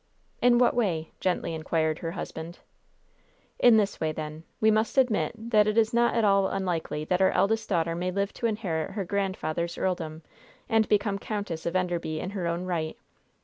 [0.41, 2.57] "In what way?" gently inquired her husband.
[3.59, 7.21] "In this way, then: We must admit that it is not at all unlikely that
[7.21, 10.23] our eldest daughter may live to inherit her grandfather's earldom
[10.67, 12.97] and become Countess of Enderby in her own right.